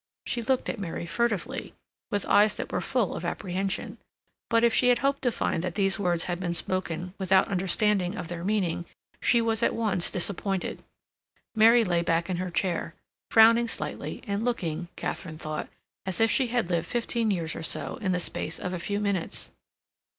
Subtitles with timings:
[0.25, 1.75] She looked at Mary furtively,
[2.09, 3.99] with eyes that were full of apprehension.
[4.49, 8.15] But if she had hoped to find that these words had been spoken without understanding
[8.17, 8.85] of their meaning,
[9.21, 10.83] she was at once disappointed.
[11.53, 12.95] Mary lay back in her chair,
[13.29, 15.69] frowning slightly, and looking, Katharine thought,
[16.07, 18.99] as if she had lived fifteen years or so in the space of a few
[18.99, 19.51] minutes.